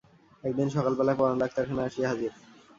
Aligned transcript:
একদিন 0.43 0.67
সকালবেলা 0.69 1.13
পরান 1.15 1.37
ডাক্তারখানায় 1.41 1.87
আসিয়া 1.89 2.07
হাজির। 2.11 2.31